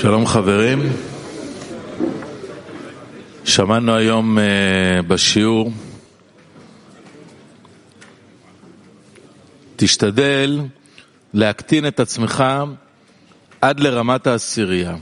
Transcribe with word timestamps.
שלום 0.00 0.26
חברים, 0.26 0.82
שמענו 3.44 3.94
היום 3.94 4.38
בשיעור, 5.08 5.72
תשתדל 9.76 10.60
להקטין 11.34 11.86
את 11.86 12.00
עצמך 12.00 12.44
עד 13.60 13.80
לרמת 13.80 14.26
העשירייה 14.26 14.96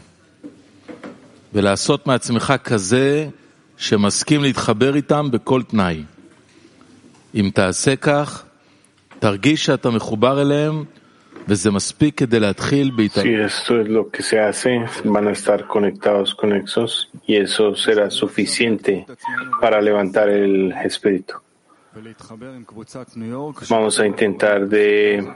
ולעשות 1.52 2.06
מעצמך 2.06 2.54
כזה 2.64 3.28
שמסכים 3.76 4.42
להתחבר 4.42 4.96
איתם 4.96 5.30
בכל 5.30 5.62
תנאי. 5.62 6.02
אם 7.34 7.50
תעשה 7.54 7.96
כך, 7.96 8.44
תרגיש 9.18 9.64
שאתה 9.64 9.90
מחובר 9.90 10.42
אליהם 10.42 10.84
Si 13.22 13.34
esto 13.34 13.80
es 13.80 13.88
lo 13.88 14.08
que 14.10 14.22
se 14.22 14.40
hace, 14.40 14.84
van 15.04 15.28
a 15.28 15.30
estar 15.32 15.66
conectados 15.66 16.34
con 16.34 16.52
Exos 16.52 17.08
y 17.24 17.36
eso 17.36 17.74
será 17.76 18.10
suficiente 18.10 19.06
para 19.60 19.80
levantar 19.80 20.28
el 20.28 20.72
espíritu. 20.72 21.34
Vamos 23.68 24.00
a 24.00 24.06
intentar 24.06 24.66
de 24.66 25.34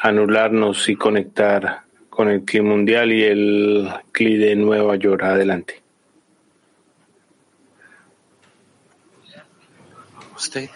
anularnos 0.00 0.88
y 0.88 0.96
conectar 0.96 1.82
con 2.10 2.28
el 2.28 2.44
CLI 2.44 2.60
mundial 2.60 3.12
y 3.12 3.24
el 3.24 3.88
CLI 4.12 4.36
de 4.36 4.56
Nueva 4.56 4.96
York. 4.96 5.22
Adelante. 5.22 5.82
Usted. 10.36 10.68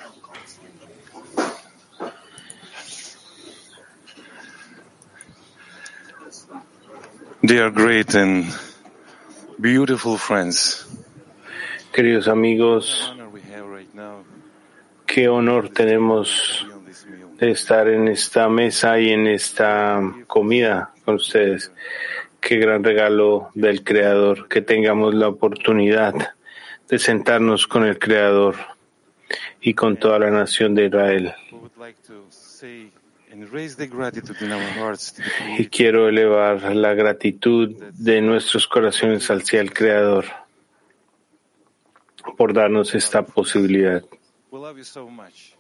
Great 7.45 8.15
and 8.15 8.47
beautiful 9.59 10.17
friends, 10.17 10.87
Queridos 11.93 12.29
amigos, 12.29 13.13
qué 15.07 15.29
honor 15.29 15.69
tenemos 15.71 16.65
de 17.39 17.51
estar 17.51 17.89
en 17.89 18.07
esta 18.07 18.49
mesa 18.49 19.01
y 19.01 19.11
en 19.11 19.27
esta 19.27 20.01
comida 20.29 20.93
con 21.05 21.17
ustedes. 21.17 21.73
Qué 22.41 22.59
gran 22.59 22.85
regalo 22.85 23.51
del 23.55 23.83
Creador, 23.83 24.47
que 24.49 24.63
tengamos 24.63 25.13
la 25.13 25.27
oportunidad 25.27 26.15
de 26.89 26.99
sentarnos 27.01 27.67
con 27.67 27.85
el 27.85 27.99
Creador 27.99 28.55
y 29.61 29.75
con 29.75 29.97
toda 29.97 30.21
la 30.21 30.31
nación 30.31 30.77
de 30.77 30.87
Israel. 30.87 31.35
Y 35.59 35.67
quiero 35.69 36.09
elevar 36.09 36.75
la 36.75 36.95
gratitud 36.95 37.71
de 37.95 38.21
nuestros 38.21 38.67
corazones 38.67 39.31
hacia 39.31 39.61
el 39.61 39.73
Creador 39.73 40.27
por 42.37 42.53
darnos 42.53 42.95
esta 42.95 43.25
posibilidad. 43.25 44.03
We 44.51 44.59
love 44.59 44.77
you 44.77 44.85
so 44.85 45.09
much. 45.09 45.57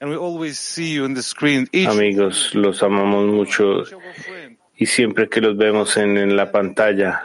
And 0.00 0.10
we 0.10 0.16
always 0.16 0.58
see 0.58 0.94
you 0.94 1.04
on 1.04 1.14
the 1.14 1.22
screen, 1.22 1.68
each, 1.72 1.88
Amigos, 1.88 2.54
los 2.54 2.82
amamos 2.82 3.26
mucho 3.26 3.82
y 4.76 4.86
siempre 4.86 5.28
que 5.28 5.40
los 5.40 5.56
vemos 5.56 5.96
en, 5.96 6.18
en 6.18 6.36
la 6.36 6.50
pantalla, 6.50 7.24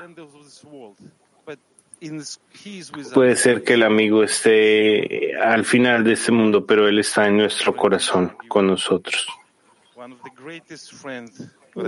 puede 3.14 3.36
ser 3.36 3.64
que 3.64 3.74
el 3.74 3.84
amigo 3.84 4.24
esté 4.24 5.36
al 5.36 5.66
final 5.66 6.04
de 6.04 6.14
este 6.14 6.32
mundo, 6.32 6.66
pero 6.66 6.88
él 6.88 7.00
está 7.00 7.28
en 7.28 7.38
nuestro 7.38 7.76
corazón 7.76 8.36
con 8.48 8.68
nosotros. 8.68 9.28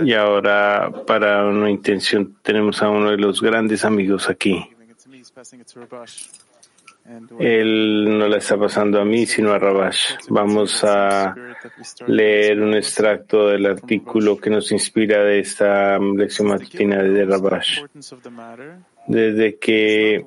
Y 0.04 0.12
ahora, 0.14 0.90
para 1.06 1.44
una 1.44 1.70
intención, 1.70 2.36
tenemos 2.42 2.82
a 2.82 2.88
uno 2.88 3.10
de 3.10 3.16
los 3.16 3.40
grandes 3.40 3.84
amigos 3.84 4.28
aquí. 4.28 4.68
Él 7.38 8.18
no 8.18 8.28
la 8.28 8.38
está 8.38 8.56
pasando 8.56 9.00
a 9.00 9.04
mí, 9.04 9.26
sino 9.26 9.52
a 9.52 9.58
Rabash. 9.58 10.14
Vamos 10.28 10.84
a 10.84 11.34
leer 12.06 12.60
un 12.60 12.74
extracto 12.74 13.48
del 13.48 13.66
artículo 13.66 14.36
que 14.36 14.50
nos 14.50 14.70
inspira 14.72 15.22
de 15.24 15.40
esta 15.40 15.98
lección 15.98 16.48
matutina 16.48 17.02
de 17.02 17.24
Rabash. 17.24 17.82
Desde 19.06 19.58
que 19.58 20.24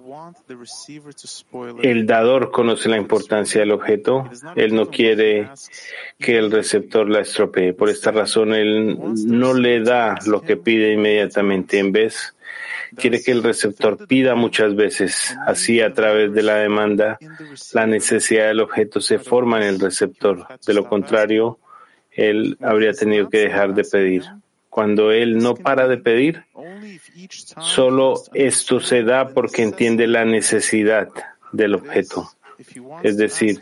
el 1.81 2.05
dador 2.05 2.51
conoce 2.51 2.89
la 2.89 2.97
importancia 2.97 3.61
del 3.61 3.72
objeto, 3.72 4.29
él 4.55 4.75
no 4.75 4.88
quiere 4.88 5.49
que 6.19 6.38
el 6.38 6.51
receptor 6.51 7.09
la 7.09 7.22
estropee. 7.22 7.73
Por 7.73 7.89
esta 7.89 8.11
razón, 8.11 8.53
él 8.53 8.97
no 9.25 9.53
le 9.53 9.79
da 9.79 10.16
lo 10.25 10.41
que 10.41 10.57
pide 10.57 10.91
inmediatamente. 10.91 11.79
En 11.79 11.94
vez, 11.94 12.34
quiere 12.95 13.22
que 13.22 13.31
el 13.31 13.44
receptor 13.44 14.07
pida 14.07 14.35
muchas 14.35 14.75
veces. 14.75 15.35
Así, 15.45 15.81
a 15.81 15.94
través 15.94 16.33
de 16.33 16.44
la 16.44 16.56
demanda, 16.56 17.17
la 17.73 17.88
necesidad 17.88 18.47
del 18.47 18.61
objeto 18.61 19.01
se 19.01 19.19
forma 19.19 19.57
en 19.57 19.67
el 19.67 19.79
receptor. 19.79 20.47
De 20.66 20.73
lo 20.73 20.88
contrario, 20.88 21.59
él 22.11 22.57
habría 22.61 22.94
tenido 22.94 23.29
que 23.29 23.39
dejar 23.39 23.73
de 23.73 23.84
pedir. 23.84 24.23
Cuando 24.69 25.11
él 25.11 25.38
no 25.38 25.55
para 25.55 25.88
de 25.88 25.97
pedir, 25.97 26.44
solo 27.61 28.16
esto 28.34 28.79
se 28.79 29.03
da 29.03 29.29
porque 29.29 29.63
entiende 29.63 30.07
la 30.07 30.25
necesidad 30.25 31.07
del 31.51 31.75
objeto. 31.75 32.29
Es 33.03 33.17
decir, 33.17 33.61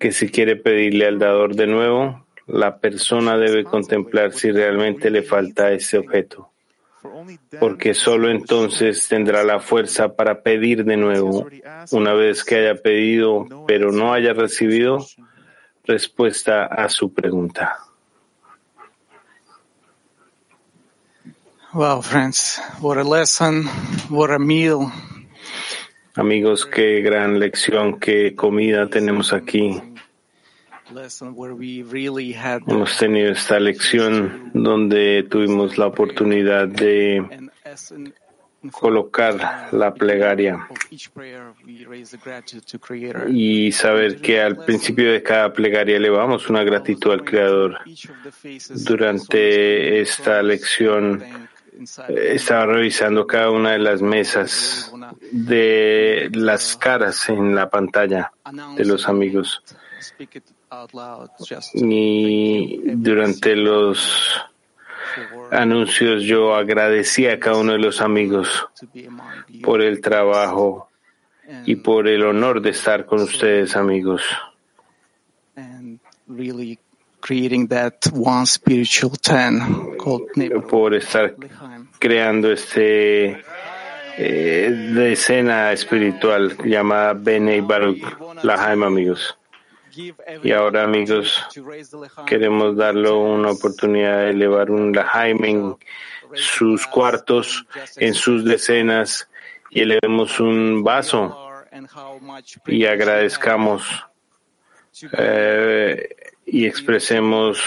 que 0.00 0.12
si 0.12 0.28
quiere 0.28 0.56
pedirle 0.56 1.06
al 1.06 1.18
dador 1.18 1.54
de 1.54 1.66
nuevo, 1.66 2.24
la 2.46 2.78
persona 2.78 3.36
debe 3.36 3.64
contemplar 3.64 4.32
si 4.32 4.50
realmente 4.50 5.10
le 5.10 5.22
falta 5.22 5.72
ese 5.72 5.98
objeto, 5.98 6.50
porque 7.60 7.94
solo 7.94 8.30
entonces 8.30 9.06
tendrá 9.08 9.44
la 9.44 9.60
fuerza 9.60 10.14
para 10.16 10.42
pedir 10.42 10.84
de 10.84 10.96
nuevo. 10.96 11.46
Una 11.92 12.14
vez 12.14 12.44
que 12.44 12.56
haya 12.56 12.74
pedido 12.80 13.46
pero 13.66 13.92
no 13.92 14.12
haya 14.12 14.32
recibido 14.32 15.04
respuesta 15.84 16.64
a 16.64 16.88
su 16.88 17.12
pregunta. 17.12 17.78
Wow, 21.72 22.02
friends, 22.02 22.60
what 22.80 22.98
a 22.98 23.02
lesson, 23.02 23.68
what 24.08 24.30
a 24.30 24.38
meal. 24.38 24.92
Amigos, 26.14 26.64
qué 26.64 27.00
gran 27.00 27.40
lección, 27.40 27.98
qué 27.98 28.36
comida 28.36 28.88
tenemos 28.88 29.32
aquí. 29.32 29.82
Lesson 29.82 29.82
where 29.82 29.82
we 29.82 29.82
really 29.82 29.82
had 29.82 30.72
the, 30.72 30.73
Hemos 32.66 32.98
tenido 32.98 33.32
esta 33.32 33.58
lección 33.58 34.50
donde 34.52 35.26
tuvimos 35.30 35.78
la 35.78 35.86
oportunidad 35.86 36.68
de 36.68 37.50
colocar 38.70 39.68
la 39.72 39.94
plegaria 39.94 40.68
y 43.28 43.72
saber 43.72 44.20
que 44.20 44.42
al 44.42 44.64
principio 44.64 45.12
de 45.12 45.22
cada 45.22 45.52
plegaria 45.52 45.96
elevamos 45.96 46.48
una 46.50 46.62
gratitud 46.64 47.12
al 47.12 47.24
Creador. 47.24 47.78
Durante 48.70 50.00
esta 50.00 50.42
lección 50.42 51.22
estaba 52.08 52.66
revisando 52.66 53.26
cada 53.26 53.50
una 53.50 53.72
de 53.72 53.78
las 53.78 54.00
mesas 54.02 54.92
de 55.32 56.30
las 56.32 56.76
caras 56.76 57.28
en 57.28 57.54
la 57.54 57.68
pantalla 57.68 58.32
de 58.76 58.84
los 58.84 59.08
amigos 59.08 59.62
Y 61.74 62.80
durante 62.94 63.56
los 63.56 64.40
anuncios 65.50 66.22
yo 66.24 66.54
agradecí 66.54 67.26
a 67.26 67.38
cada 67.38 67.58
uno 67.58 67.72
de 67.72 67.78
los 67.78 68.00
amigos 68.00 68.66
por 69.62 69.80
el 69.82 70.00
trabajo 70.00 70.88
y 71.64 71.76
por 71.76 72.08
el 72.08 72.24
honor 72.24 72.60
de 72.60 72.70
estar 72.70 73.06
con 73.06 73.20
ustedes 73.20 73.76
amigos. 73.76 74.22
por 80.68 80.94
estar 80.94 81.34
creando 81.98 82.52
este 82.52 83.42
eh, 84.18 84.70
decena 84.94 85.72
espiritual 85.72 86.56
llamada 86.64 87.14
Bene 87.14 87.60
Baruch 87.62 88.02
Lahaim 88.42 88.82
amigos 88.82 89.38
y 90.42 90.52
ahora 90.52 90.84
amigos 90.84 91.44
queremos 92.26 92.76
darle 92.76 93.10
una 93.10 93.50
oportunidad 93.50 94.18
de 94.18 94.30
elevar 94.30 94.70
un 94.70 94.92
Lahaim 94.92 95.44
en 95.44 95.76
sus 96.34 96.86
cuartos 96.86 97.66
en 97.96 98.14
sus 98.14 98.44
decenas 98.44 99.28
y 99.70 99.80
elevemos 99.80 100.40
un 100.40 100.82
vaso 100.82 101.44
y 102.66 102.84
agradezcamos 102.84 104.06
eh, 105.18 106.16
y 106.46 106.66
expresemos 106.66 107.60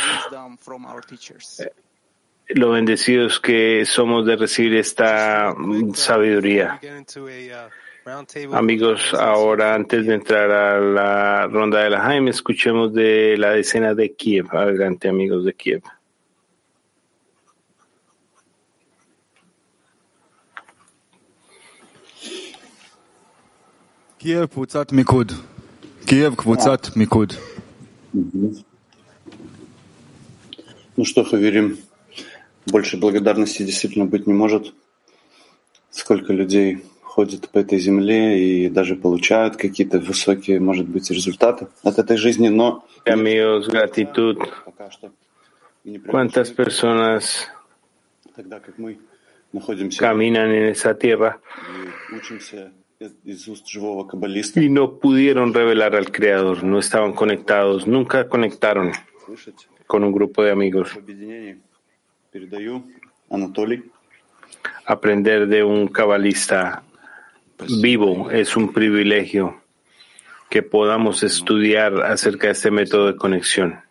teachers. 1.07 1.69
lo 2.49 2.71
bendecidos 2.71 3.39
que 3.39 3.85
somos 3.85 4.25
de 4.25 4.35
recibir 4.37 4.75
esta 4.75 5.53
mm, 5.55 5.93
sabiduría. 5.93 6.79
Amigos, 8.53 9.13
ahora 9.13 9.75
antes 9.75 10.05
de 10.05 10.13
entrar 10.13 10.49
a 10.49 10.79
la 10.79 11.47
ronda 11.47 11.83
de 11.83 11.89
la 11.89 11.99
Jaime, 11.99 12.29
escuchemos 12.31 12.93
de 12.93 13.35
la 13.37 13.49
decena 13.51 13.93
de 13.93 14.15
Kiev. 14.15 14.47
Adelante, 14.55 15.09
amigos 15.09 15.43
de 15.43 15.53
Kiev. 15.53 15.83
Kiev, 24.17 24.47
Putzat 24.47 24.93
Mikud. 24.93 25.33
Kiev, 26.05 26.37
Putzat 26.37 26.95
Mikud. 26.95 27.35
Ну 30.95 31.03
что, 31.03 31.25
Хаверим, 31.25 31.77
больше 32.67 32.95
благодарности 32.95 33.63
действительно 33.63 34.05
быть 34.05 34.27
не 34.27 34.33
может. 34.33 34.73
Сколько 35.91 36.31
людей 36.31 36.85
ходят 37.17 37.49
по 37.49 37.57
этой 37.57 37.79
земле 37.79 38.39
и 38.39 38.69
даже 38.69 38.95
получают 38.95 39.57
какие-то 39.57 39.97
высокие, 39.97 40.59
может 40.59 40.87
быть, 40.87 41.09
результаты 41.09 41.67
от 41.83 41.97
этой 41.97 42.15
жизни, 42.15 42.49
но 42.49 42.85
Amigos, 43.07 43.67
gratitud. 43.67 44.37
пока 44.65 44.91
что 44.91 45.11
¿Cuántas 46.05 46.51
personas 46.51 47.47
тогда 48.35 48.59
как 48.59 48.77
мы 48.77 48.99
находимся 49.51 49.99
caminan 49.99 50.51
en 50.51 50.65
esa 50.75 50.93
tierra 50.93 51.39
учимся 52.13 52.71
из, 53.25 53.47
уст 53.47 53.65
живого 53.67 54.05
каббалиста 54.05 54.61
y 54.61 54.69
no 54.69 54.99
pudieron 54.99 55.55
revelar 55.55 55.95
al 55.95 56.11
Creador? 56.11 56.63
No 56.63 56.77
estaban 56.77 57.13
conectados, 57.13 57.87
nunca 57.87 58.29
conectaron 58.29 58.91
con 59.87 60.03
un 60.03 60.11
grupo 60.11 60.43
de 60.43 60.51
amigos. 60.51 60.95
Передаю 62.31 62.83
Анатолий. 63.27 63.85
Aprender 64.85 65.47
de 65.47 65.63
un 65.63 65.87
cabalista 65.87 66.83
vivo 67.81 68.29
es 68.31 68.55
un 68.55 68.73
privilegio 68.73 69.61
que 70.49 70.63
podamos 70.63 71.23
estudiar 71.23 72.01
acerca 72.03 72.47
de 72.47 72.53
este 72.53 72.71
método 72.71 73.07
de 73.07 73.15
conexión. 73.15 73.81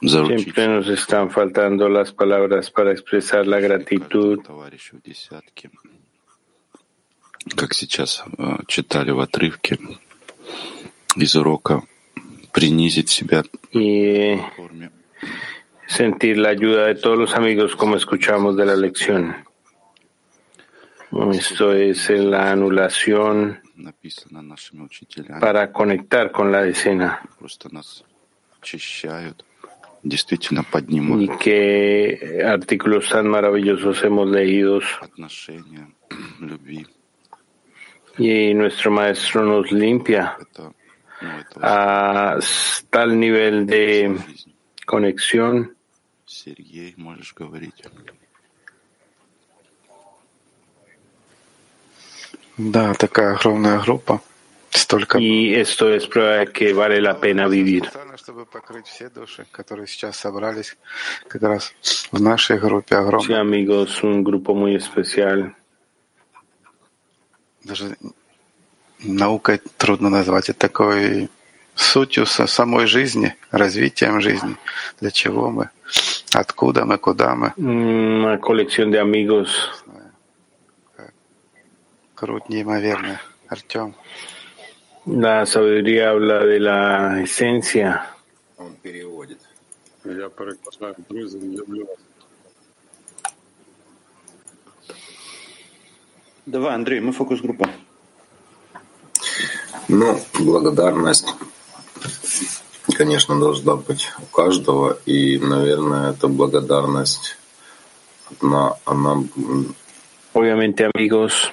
Заручить 0.00 0.54
Siempre 0.54 0.68
nos 0.68 0.88
están 0.88 1.30
faltando 1.30 1.88
las 1.88 2.12
palabras 2.12 2.70
para 2.70 2.92
expresar 2.92 3.46
la 3.46 3.58
gratitud. 3.58 4.38
Как 7.56 7.72
сейчас 7.72 8.22
э, 8.36 8.56
читали 8.66 9.10
в 9.10 9.20
отрывке 9.20 9.78
из 11.16 11.34
урока, 11.34 11.82
принизить 12.52 13.08
себя 13.08 13.42
в 13.72 14.50
форме 14.56 14.90
sentir 15.86 16.36
la 16.38 16.50
ayuda 16.50 16.86
de 16.86 16.94
todos 16.94 17.18
los 17.18 17.34
amigos 17.34 17.74
como 17.74 17.96
escuchamos 17.96 18.56
de 18.56 18.66
la 18.66 18.76
lección. 18.76 19.36
Esto 21.32 21.72
es 21.72 22.10
la 22.10 22.52
anulación 22.52 23.62
para 25.40 25.72
conectar 25.72 26.30
con 26.30 26.52
la 26.52 26.66
escena. 26.66 27.22
Y 31.22 31.28
qué 31.38 32.42
artículos 32.46 33.08
tan 33.08 33.28
maravillosos 33.28 34.02
hemos 34.04 34.28
leído. 34.28 34.80
Y 38.18 38.52
nuestro 38.54 38.90
maestro 38.90 39.44
nos 39.44 39.72
limpia 39.72 40.36
a 41.62 42.38
tal 42.90 43.18
nivel 43.18 43.66
de 43.66 44.16
conexión 44.88 45.74
Сергей, 46.26 46.94
можешь 46.96 47.34
говорить. 47.34 47.82
Да, 52.56 52.94
такая 52.94 53.34
огромная 53.34 53.78
группа. 53.80 54.20
Столько 54.70 55.18
y 55.18 55.54
esto 55.54 55.88
es 55.94 56.06
prueba 56.06 56.44
que 56.46 56.72
vale 56.74 57.00
la 57.00 57.18
pena 57.18 57.48
vivir. 57.48 57.84
специально, 57.86 58.16
чтобы 58.18 58.44
покрыть 58.46 58.86
все 58.86 59.08
души, 59.08 59.46
которые 59.50 59.86
сейчас 59.86 60.16
собрались 60.18 60.76
как 61.26 61.42
раз 61.42 61.74
в 62.12 62.20
нашей 62.20 62.58
группе 62.58 62.94
Sí, 62.96 62.98
огромной. 62.98 63.40
amigos, 63.40 64.02
un 64.02 64.22
grupo 64.22 64.54
muy 64.54 64.76
especial. 64.76 65.54
Даже 67.64 67.96
наукой 69.00 69.58
трудно 69.78 70.10
назвать 70.10 70.50
это 70.50 70.58
такой 70.58 71.28
сутью 71.80 72.26
со- 72.26 72.46
самой 72.46 72.86
жизни, 72.86 73.36
развитием 73.50 74.20
жизни. 74.20 74.56
Для 75.00 75.10
чего 75.10 75.50
мы, 75.50 75.70
откуда 76.32 76.84
мы, 76.84 76.98
куда 76.98 77.34
мы. 77.34 77.52
Una 77.56 78.38
colección 78.38 78.90
de 78.90 78.98
amigos 79.00 79.48
Круть 82.14 82.48
неимоверная. 82.48 83.20
Артем. 83.48 83.94
La 85.06 85.46
sabiduría 85.46 86.10
habla 86.10 86.40
de 86.44 86.58
la 86.58 87.20
esencia. 87.22 88.06
Он 88.56 88.74
переводит. 88.82 89.38
Я 90.04 90.30
друзі, 91.08 91.38
люблю 91.38 91.86
вас. 91.86 91.98
Давай, 96.46 96.74
Андрей, 96.74 97.00
мы 97.00 97.12
фокус-группа. 97.12 97.68
Ну, 99.88 100.18
благодарность, 100.40 101.26
конечно, 102.98 103.38
должна 103.38 103.76
быть 103.76 104.08
у 104.20 104.26
каждого. 104.26 104.98
И, 105.06 105.38
наверное, 105.38 106.10
эта 106.10 106.28
благодарность, 106.28 107.36
она, 108.40 108.74
она, 108.84 109.22
Obviamente, 110.34 110.84
amigos, 110.94 111.50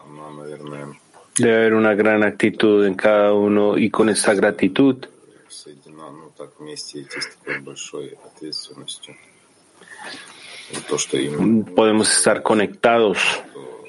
она, 0.00 0.30
наверное, 0.30 0.96
debe 1.38 1.56
haber 1.56 1.74
una 1.74 1.94
gran 1.94 2.22
actitud 2.22 2.84
en 2.84 2.94
cada 2.94 3.32
uno 3.32 3.78
y 3.78 3.88
con 3.90 4.08
esta 4.08 4.34
gratitud 4.34 5.08
соединена, 5.48 6.10
ну, 6.10 6.32
так 6.36 6.50
вместе 6.58 7.02
идти 7.02 7.20
с 7.20 7.26
такой 7.36 7.60
большой 7.60 8.18
ответственностью. 8.24 9.16
То, 10.88 10.98
что 10.98 11.16
именно 11.18 11.64
podemos 11.64 12.10
estar 12.12 12.42
conectados 12.42 13.18
мы 13.54 13.79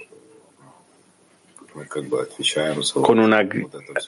con 3.01 3.19
una 3.19 3.47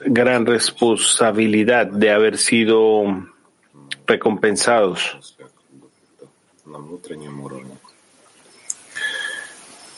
gran 0.06 0.46
responsabilidad 0.46 1.88
de 1.88 2.12
haber 2.12 2.38
sido 2.38 3.04
recompensados. 4.06 5.38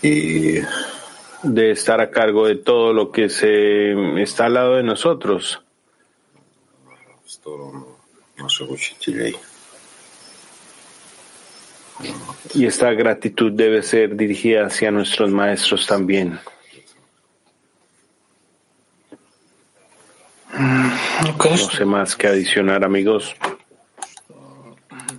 y 0.01 0.59
de 1.41 1.71
estar 1.71 1.99
a 1.99 2.11
cargo 2.11 2.47
de 2.47 2.55
todo 2.55 2.93
lo 2.93 3.11
que 3.11 3.29
se 3.29 4.21
está 4.21 4.45
al 4.45 4.53
lado 4.53 4.75
de 4.75 4.83
nosotros. 4.83 5.61
Y 12.53 12.65
esta 12.65 12.91
gratitud 12.91 13.51
debe 13.51 13.81
ser 13.81 14.15
dirigida 14.15 14.67
hacia 14.67 14.91
nuestros 14.91 15.31
maestros 15.31 15.87
también. 15.87 16.39
No 20.54 21.36
конечно, 21.38 21.70
sé 21.70 21.84
más 21.84 22.16
que 22.16 22.26
adicionar, 22.26 22.84
amigos. 22.84 23.34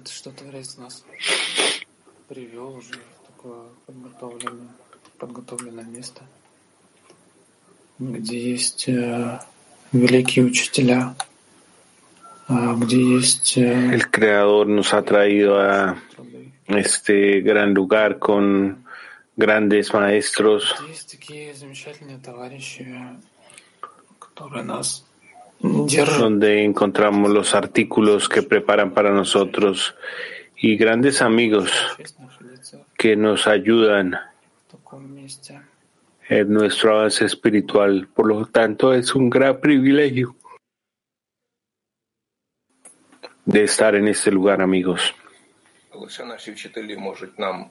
это 0.01 0.12
что 0.12 0.31
Творец 0.31 0.77
нас 0.77 1.03
привел 2.27 2.77
уже 2.77 2.93
в 2.93 3.27
такое 3.27 3.65
подготовленное, 3.86 4.69
подготовленное 5.17 5.86
место, 5.86 6.24
где 8.00 8.51
есть 8.51 8.88
э, 8.89 9.39
великие 9.91 10.45
учителя, 10.45 11.15
а, 12.48 12.74
где 12.75 13.00
есть 13.00 13.57
э, 13.57 13.93
El 13.93 14.10
Creador 14.10 14.65
nos 14.67 14.91
ha 14.93 15.03
traído 15.03 15.60
a 15.60 15.98
труды, 16.15 16.51
este 16.67 17.41
gran 17.41 17.74
lugar 17.74 18.17
con 18.17 18.86
grandes 19.38 19.93
maestros 19.93 20.63
где 20.79 20.89
есть 20.91 21.12
такие 21.12 21.53
замечательные 21.53 22.17
товарищи, 22.17 22.88
которые 24.19 24.63
нас 24.63 24.88
держат 24.88 25.04
donde 25.60 26.63
encontramos 26.63 27.29
los 27.29 27.53
artículos 27.55 28.27
que 28.27 28.41
preparan 28.41 28.93
para 28.93 29.12
nosotros 29.12 29.95
y 30.55 30.75
grandes 30.77 31.21
amigos 31.21 31.71
честь 31.98 32.19
находиться 32.19 32.86
que 32.98 33.15
nos 33.15 33.48
ayudan 33.48 34.15
в 34.67 34.71
таком 34.71 35.13
месте. 35.13 35.62
en 36.29 36.53
nuestro 36.53 36.98
avance 36.98 37.25
espiritual. 37.25 38.07
Por 38.15 38.25
lo 38.27 38.45
tanto, 38.45 38.93
es 38.93 39.13
un 39.15 39.29
gran 39.29 39.60
privilegio 39.60 40.36
de 43.43 43.63
estar 43.63 43.95
en 43.95 44.07
este 44.07 44.31
lugar, 44.31 44.62
amigos. 44.62 45.13
Лише 46.01 46.25
наші 46.25 46.51
вчителі 46.51 46.98
можуть 46.98 47.39
нам 47.39 47.65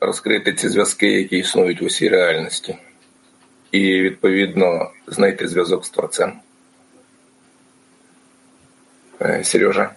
розкрити 0.00 0.54
ці 0.54 0.68
зв'язки, 0.68 1.12
які 1.12 1.38
існують 1.38 1.80
в 1.82 1.84
усій 1.84 2.08
реальності, 2.08 2.78
і 3.72 4.02
відповідно 4.02 4.90
знайти 5.06 5.48
зв'язок 5.48 5.84
з 5.86 5.90
творцем. 5.90 6.40
Е, 9.23 9.43
Сережа. 9.43 9.95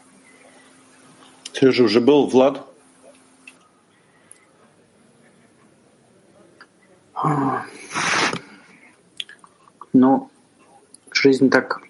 Сережа 1.52 1.84
уже 1.84 2.00
был, 2.00 2.26
Влад? 2.28 2.62
Ну, 9.92 10.30
жизнь 11.10 11.50
так 11.50 11.80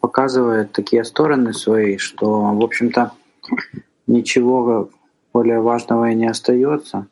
показывает 0.00 0.72
такие 0.72 1.04
стороны 1.04 1.52
свои, 1.52 1.98
что, 1.98 2.54
в 2.54 2.64
общем-то, 2.64 3.12
ничего 4.08 4.90
более 5.32 5.60
важного 5.60 6.10
и 6.10 6.14
не 6.14 6.26
остается, 6.26 7.06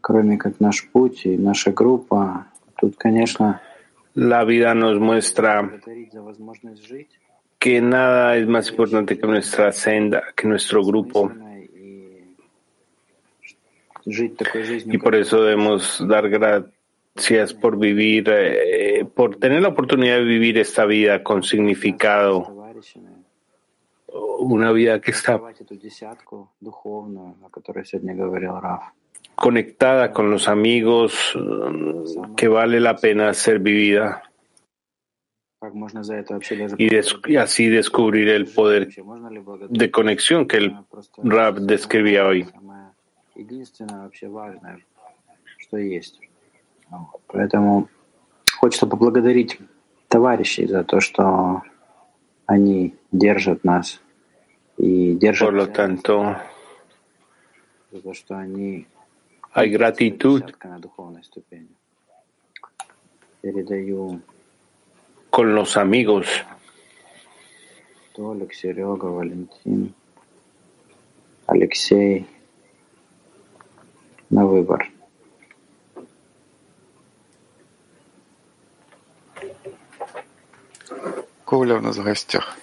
кроме 0.00 0.36
как 0.36 0.60
наш 0.60 0.86
путь 0.88 1.26
и 1.26 1.36
наша 1.36 1.72
группа. 1.72 2.46
Тут, 2.76 2.96
конечно, 2.96 3.60
La 4.14 4.44
vida 4.44 4.74
nos 4.74 4.98
muestra 4.98 5.62
que 7.62 7.80
nada 7.80 8.36
es 8.36 8.48
más 8.48 8.68
importante 8.70 9.16
que 9.16 9.24
nuestra 9.24 9.70
senda, 9.70 10.24
que 10.34 10.48
nuestro 10.48 10.82
grupo. 10.82 11.30
Y 14.04 14.98
por 14.98 15.14
eso 15.14 15.44
debemos 15.44 16.04
dar 16.08 16.28
gracias 16.28 17.54
por 17.54 17.78
vivir, 17.78 18.28
eh, 18.32 19.04
por 19.04 19.36
tener 19.36 19.62
la 19.62 19.68
oportunidad 19.68 20.16
de 20.16 20.24
vivir 20.24 20.58
esta 20.58 20.86
vida 20.86 21.22
con 21.22 21.44
significado, 21.44 22.52
una 24.40 24.72
vida 24.72 25.00
que 25.00 25.12
está 25.12 25.40
conectada 29.36 30.12
con 30.12 30.32
los 30.32 30.48
amigos, 30.48 31.32
mm, 31.36 32.34
que 32.34 32.48
vale 32.48 32.80
la 32.80 32.96
pena 32.96 33.32
ser 33.34 33.60
vivida. 33.60 34.31
Y, 36.78 36.88
des- 36.88 37.16
y 37.26 37.36
así 37.36 37.68
descubrir 37.68 38.28
el 38.28 38.46
poder 38.46 38.88
de 39.70 39.90
conexión 39.90 40.46
que 40.46 40.56
el 40.58 40.76
Rab 41.22 41.60
describía 41.60 42.26
hoy. 42.26 42.46
Поэтому 47.28 47.88
хочется 48.58 48.86
поблагодарить 48.86 49.58
товарищей 50.08 50.66
за 50.66 50.84
то, 50.84 51.00
что 51.00 51.62
они 52.46 52.94
держат 53.10 53.64
нас 53.64 54.00
и 54.76 55.14
держат 55.14 55.48
Por 55.48 55.54
lo 55.54 55.66
tanto, 55.68 56.36
за 57.90 58.00
то, 58.02 58.12
что 58.12 58.36
они 58.36 58.86
hay 59.54 59.70
gratitud. 59.70 60.44
Передаю 63.40 64.20
con 65.32 65.54
los 65.54 65.78
amigos 65.78 66.26
Толик, 68.14 68.52
Серега, 68.52 69.06
Валентин, 69.06 69.94
Алексей 71.46 72.26
на 74.28 74.44
выбор. 74.44 74.90
Коля 81.46 81.76
у 81.76 81.80
нас 81.80 81.96
в 81.96 82.04
гостях. 82.04 82.54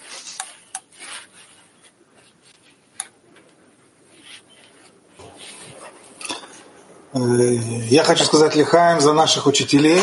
Я 7.14 8.04
хочу 8.04 8.24
сказать 8.26 8.56
Лихаем 8.56 9.00
за 9.00 9.14
наших 9.14 9.48
учителей, 9.48 10.02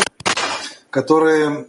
которые 0.90 1.68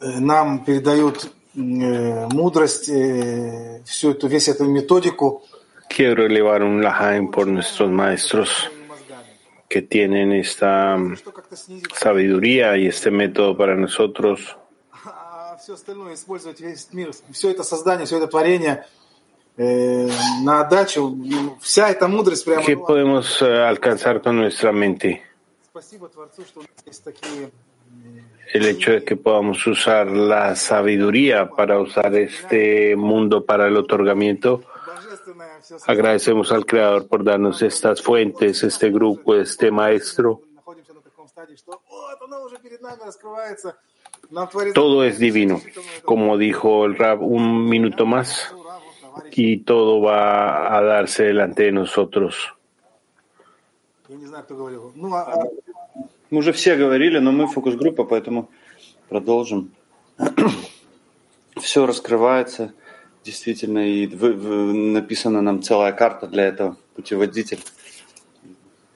нам 0.00 0.64
передают 0.64 1.30
э, 1.54 2.28
мудрость, 2.32 2.88
э, 2.88 3.82
всю 3.84 4.10
эту, 4.10 4.28
весь 4.28 4.48
эту 4.48 4.64
методику. 4.64 5.42
Quiero 5.88 6.26
elevar 6.26 6.62
un 6.62 6.82
lahaim 6.82 7.30
por 7.30 7.46
nuestros 7.46 7.88
maestros 7.90 8.68
que 9.68 9.82
tienen 9.82 10.32
esta 10.32 10.96
mm, 10.96 11.16
sabiduría 11.94 12.76
y 12.76 12.88
este 12.88 13.10
método 13.10 13.56
para 13.56 13.76
nosotros. 13.76 14.56
А 14.92 15.56
все 15.58 15.74
остальное 15.74 16.14
использовать 16.14 16.60
весь 16.60 16.92
мир, 16.92 17.12
все 17.32 17.50
это 17.50 17.62
создание, 17.62 18.06
все 18.06 18.18
это 18.18 18.26
творение 18.26 18.86
э, 19.56 20.08
на 20.42 20.60
отдачу. 20.60 21.08
Ну, 21.08 21.56
Вся 21.60 21.88
эта 21.88 22.08
мудрость 22.08 22.44
прямо... 22.44 22.62
¿Qué 22.62 22.76
ну, 22.76 22.84
podemos 22.84 23.40
eh, 23.40 23.46
alcanzar 23.46 24.20
con 24.20 24.36
nuestra 24.36 24.72
mente? 24.72 25.22
Спасибо 25.70 26.08
Творцу, 26.08 26.42
что 26.44 26.60
у 26.60 26.62
нас 26.62 26.70
есть 26.86 27.04
такие 27.04 27.50
el 28.53 28.65
hecho 28.65 28.91
de 28.91 29.03
que 29.03 29.15
podamos 29.15 29.65
usar 29.65 30.07
la 30.07 30.55
sabiduría 30.55 31.49
para 31.49 31.79
usar 31.79 32.13
este 32.15 32.95
mundo 32.95 33.45
para 33.45 33.67
el 33.67 33.77
otorgamiento. 33.77 34.63
Agradecemos 35.87 36.51
al 36.51 36.65
Creador 36.65 37.07
por 37.07 37.23
darnos 37.23 37.61
estas 37.61 38.01
fuentes, 38.01 38.63
este 38.63 38.89
grupo, 38.89 39.35
este 39.35 39.71
maestro. 39.71 40.41
Todo 44.73 45.03
es 45.03 45.19
divino, 45.19 45.61
como 46.05 46.37
dijo 46.37 46.85
el 46.85 46.97
Rab 46.97 47.21
un 47.21 47.69
minuto 47.69 48.05
más, 48.05 48.53
y 49.31 49.57
todo 49.59 50.01
va 50.01 50.77
a 50.77 50.81
darse 50.81 51.23
delante 51.23 51.63
de 51.63 51.71
nosotros. 51.71 52.53
Мы 56.31 56.37
уже 56.37 56.53
все 56.53 56.77
говорили, 56.77 57.19
но 57.19 57.33
мы 57.33 57.45
фокус-группа, 57.45 58.05
поэтому 58.05 58.49
продолжим. 59.09 59.73
Все 61.57 61.85
раскрывается, 61.85 62.73
действительно, 63.25 63.85
и 63.85 64.07
вы- 64.07 64.33
вы- 64.33 64.73
написана 64.73 65.41
нам 65.41 65.61
целая 65.61 65.91
карта 65.91 66.27
для 66.27 66.45
этого, 66.45 66.77
путеводитель. 66.95 67.59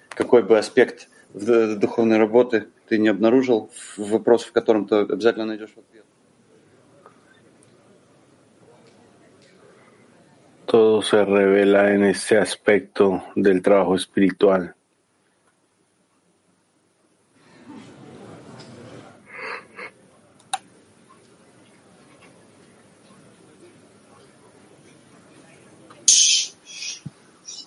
Какой 0.09 0.43
бы 0.43 0.57
аспект 0.57 1.09
в- 1.33 1.75
духовной 1.75 2.17
работы 2.17 2.69
ты 2.87 2.97
не 2.97 3.09
обнаружил, 3.09 3.69
вопрос, 3.97 4.45
в 4.45 4.53
котором 4.53 4.87
ты 4.87 4.95
обязательно 4.95 5.45
найдешь 5.45 5.75
ответ. 5.75 6.05
Todo 10.65 11.01
se 11.01 11.23
revela 11.25 11.93
en 11.93 12.05
este 12.05 12.37
aspecto 12.37 13.21
del 13.35 13.61
trabajo 13.61 13.95
espiritual. 13.95 14.74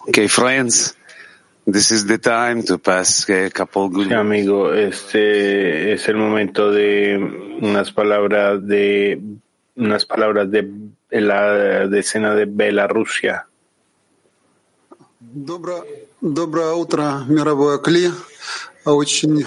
Okay, 0.09 0.27
friends, 0.27 0.95
this 1.65 1.91
is 1.91 2.05
the 2.05 2.17
time 2.17 2.63
to 2.63 2.77
pass 2.77 3.29
a 3.29 3.49
couple 3.49 3.89
good 3.89 4.07
Sí, 4.09 4.13
amigo, 4.13 4.73
este 4.73 5.93
es 5.93 6.07
el 6.09 6.17
momento 6.17 6.71
de 6.71 7.17
unas 7.61 7.91
palabras 7.91 8.65
de 8.67 9.19
unas 9.75 10.05
palabras 10.05 10.51
de 10.51 10.69
la 11.11 11.87
decena 11.87 12.35
de 12.35 12.45
Bielorrusia. 12.45 13.47
Добро- 15.21 15.85
Доброе 16.21 16.73
утро, 16.73 17.23
мировое 17.27 17.77
Кли. 17.79 18.11
Очень 18.85 19.43
э, 19.43 19.45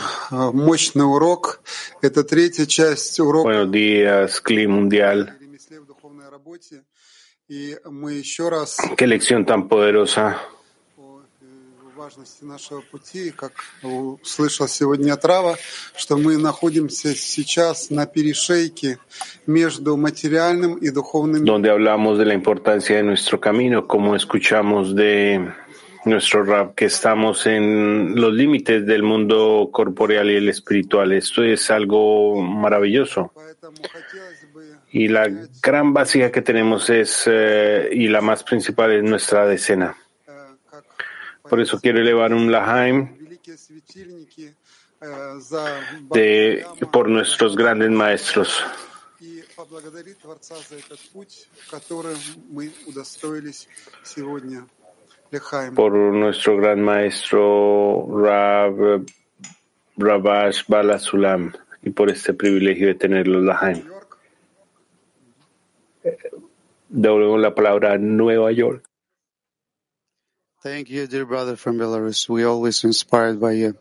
мощный 0.52 1.04
урок. 1.04 1.60
Это 2.02 2.24
третья 2.24 2.64
часть 2.66 3.20
урока 3.20 3.48
Buenos 3.50 3.70
días, 3.70 4.40
Cli 4.42 4.66
Mundial. 4.66 5.28
«Ремесле 5.40 5.80
в 5.80 5.86
духовной 5.86 6.28
работе». 6.30 6.82
Qué 8.95 9.05
lección 9.05 9.45
tan 9.45 9.67
poderosa. 9.67 10.39
Donde 21.45 21.69
hablamos 21.69 22.17
de 22.17 22.25
la 22.25 22.33
importancia 22.33 22.95
de 22.95 23.03
nuestro 23.03 23.41
camino, 23.41 23.85
como 23.85 24.15
escuchamos 24.15 24.95
de 24.95 25.51
nuestro 26.05 26.43
rap, 26.45 26.73
que 26.73 26.85
estamos 26.85 27.45
en 27.47 28.15
los 28.15 28.33
límites 28.33 28.85
del 28.85 29.03
mundo 29.03 29.69
corporeal 29.73 30.31
y 30.31 30.35
el 30.35 30.47
espiritual. 30.47 31.11
Esto 31.11 31.43
es 31.43 31.69
algo 31.69 32.41
maravilloso. 32.41 33.33
Y 34.93 35.07
la 35.07 35.29
gran 35.61 35.93
básica 35.93 36.31
que 36.31 36.41
tenemos 36.41 36.89
es, 36.89 37.23
eh, 37.25 37.89
y 37.91 38.07
la 38.07 38.21
más 38.21 38.43
principal 38.43 38.91
es 38.91 39.03
nuestra 39.03 39.45
decena. 39.45 39.95
Por 41.49 41.59
eso 41.59 41.79
quiero 41.79 41.99
elevar 41.99 42.33
un 42.33 42.51
Lahaim 42.51 43.17
de, 46.13 46.65
por 46.91 47.09
nuestros 47.09 47.55
grandes 47.55 47.89
maestros. 47.89 48.63
Por 55.75 55.93
nuestro 55.93 56.57
gran 56.57 56.81
maestro 56.81 58.07
Rab, 58.23 59.05
Rabash 59.97 60.63
Balasulam 60.67 61.53
y 61.81 61.89
por 61.89 62.09
este 62.09 62.33
privilegio 62.33 62.87
de 62.87 62.95
tenerlo 62.95 63.41
Lahaim. 63.41 64.00
La 66.89 67.53
palabra 67.55 67.97
Nueva 67.97 68.51
York. 68.51 68.83
Thank 70.63 70.89
you, 70.89 71.07
dear 71.07 71.25
brother 71.25 71.55
from 71.55 71.77
Belarus. 71.77 72.29
We 72.29 72.43
always 72.43 72.83
inspired 72.83 73.39
by 73.39 73.53
you. 73.53 73.75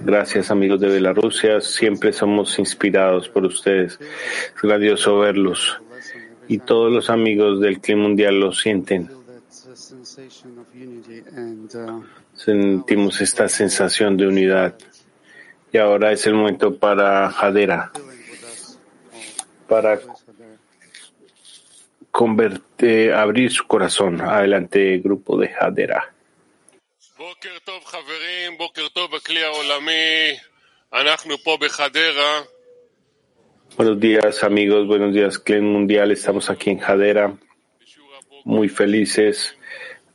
Gracias 0.00 0.50
amigos 0.50 0.80
de 0.80 0.88
Bielorrusia, 0.88 1.60
siempre 1.60 2.12
somos 2.12 2.58
inspirados 2.58 3.28
por 3.28 3.44
ustedes. 3.46 3.98
Es 4.54 4.62
grandioso 4.62 5.20
verlos 5.20 5.80
y 6.48 6.58
todos 6.58 6.92
los 6.92 7.08
amigos 7.10 7.60
del 7.60 7.80
clima 7.80 8.02
mundial 8.02 8.38
lo 8.38 8.52
sienten. 8.52 9.10
Uh, 9.10 9.24
Sentimos 12.34 13.20
esta 13.20 13.48
sensación 13.48 14.16
de 14.16 14.26
unidad. 14.26 14.76
Y 15.72 15.78
ahora 15.78 16.12
es 16.12 16.26
el 16.26 16.34
momento 16.34 16.76
para 16.76 17.28
Hadera, 17.28 17.92
para 19.68 19.98
converte, 22.16 23.12
abrir 23.12 23.50
su 23.52 23.66
corazón. 23.66 24.22
Adelante, 24.22 24.96
grupo 25.04 25.36
de 25.36 25.50
Hadera. 25.60 26.14
Buenos 33.76 34.00
días 34.00 34.42
amigos, 34.42 34.86
buenos 34.86 35.12
días 35.12 35.38
Clan 35.38 35.64
Mundial, 35.64 36.10
estamos 36.10 36.48
aquí 36.48 36.70
en 36.70 36.82
Hadera, 36.82 37.36
muy 38.44 38.70
felices 38.70 39.54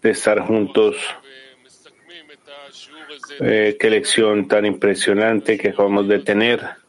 de 0.01 0.09
estar 0.09 0.39
juntos. 0.39 0.95
Eh, 3.41 3.77
qué 3.79 3.89
lección 3.91 4.47
tan 4.47 4.65
impresionante 4.65 5.55
que 5.55 5.69
acabamos 5.69 6.07
de 6.07 6.17
tener. 6.17 6.80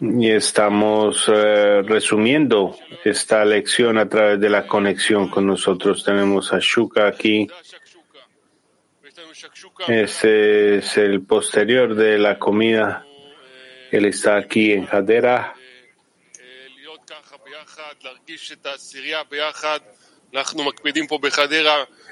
Y 0.00 0.30
estamos 0.30 1.30
eh, 1.32 1.82
resumiendo 1.82 2.76
esta 3.04 3.44
lección 3.44 3.98
a 3.98 4.08
través 4.08 4.40
de 4.40 4.50
la 4.50 4.66
conexión 4.66 5.28
con 5.28 5.46
nosotros. 5.46 6.04
Tenemos 6.04 6.52
a 6.52 6.58
Shuka 6.60 7.06
aquí. 7.06 7.46
Ese 9.88 10.76
es 10.76 10.96
el 10.98 11.22
posterior 11.22 11.94
de 11.94 12.18
la 12.18 12.38
comida. 12.38 13.06
Él 13.90 14.06
está 14.06 14.36
aquí 14.36 14.72
en 14.72 14.88
Hadera. 14.90 15.54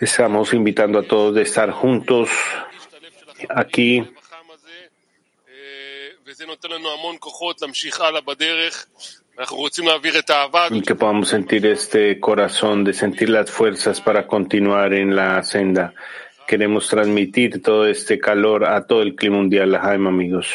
Estamos 0.00 0.54
invitando 0.54 1.00
a 1.00 1.02
todos 1.02 1.34
de 1.34 1.42
estar 1.42 1.70
juntos 1.70 2.30
aquí 3.50 4.14
y 10.70 10.82
que 10.82 10.94
podamos 10.94 11.28
sentir 11.28 11.66
este 11.66 12.20
corazón, 12.20 12.84
de 12.84 12.92
sentir 12.92 13.28
las 13.28 13.50
fuerzas 13.50 14.00
para 14.00 14.26
continuar 14.26 14.94
en 14.94 15.14
la 15.16 15.42
senda. 15.42 15.94
Queremos 16.46 16.88
transmitir 16.88 17.62
todo 17.62 17.86
este 17.86 18.18
calor 18.18 18.64
a 18.64 18.86
todo 18.86 19.02
el 19.02 19.14
clima 19.14 19.38
mundial, 19.38 19.76
Jaime, 19.76 20.08
amigos. 20.08 20.48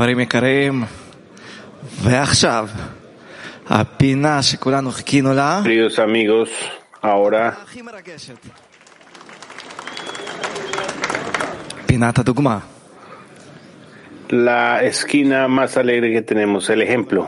חברים 0.00 0.20
יקרים, 0.20 0.84
ועכשיו, 2.02 2.68
הפינה 3.66 4.42
שכולנו 4.42 4.90
חיכינו 4.90 5.34
לה, 5.34 5.60
Queridos 5.64 5.98
amigos, 5.98 6.48
ahora 7.02 7.52
הכי 7.62 7.82
מרגשת. 7.82 8.46
פינת 11.86 12.18
הדוגמה. 12.18 12.58
la 14.30 14.82
esquina 14.82 15.48
más 15.48 15.76
alegre 15.76 16.12
que 16.14 16.22
tenemos, 16.22 16.70
el 16.70 16.82
ejemplo. 16.82 17.26